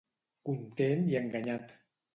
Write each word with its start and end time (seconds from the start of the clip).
Content 0.49 1.07
i 1.15 1.21
enganyat. 1.21 1.79